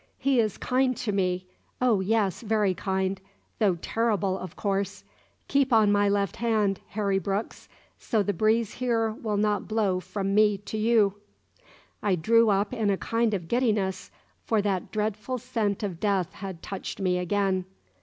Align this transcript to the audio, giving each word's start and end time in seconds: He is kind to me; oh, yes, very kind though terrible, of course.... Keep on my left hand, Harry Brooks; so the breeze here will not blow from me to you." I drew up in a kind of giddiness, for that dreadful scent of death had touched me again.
He 0.17 0.39
is 0.39 0.57
kind 0.57 0.97
to 0.97 1.11
me; 1.11 1.45
oh, 1.79 1.99
yes, 2.01 2.41
very 2.41 2.73
kind 2.73 3.21
though 3.59 3.75
terrible, 3.75 4.35
of 4.35 4.55
course.... 4.55 5.03
Keep 5.47 5.71
on 5.71 5.91
my 5.91 6.09
left 6.09 6.37
hand, 6.37 6.79
Harry 6.87 7.19
Brooks; 7.19 7.69
so 7.99 8.23
the 8.23 8.33
breeze 8.33 8.73
here 8.73 9.11
will 9.11 9.37
not 9.37 9.67
blow 9.67 9.99
from 9.99 10.33
me 10.33 10.57
to 10.57 10.77
you." 10.79 11.19
I 12.01 12.15
drew 12.15 12.49
up 12.49 12.73
in 12.73 12.89
a 12.89 12.97
kind 12.97 13.35
of 13.35 13.47
giddiness, 13.47 14.09
for 14.43 14.59
that 14.63 14.89
dreadful 14.91 15.37
scent 15.37 15.83
of 15.83 15.99
death 15.99 16.33
had 16.33 16.63
touched 16.63 16.99
me 16.99 17.19
again. 17.19 17.65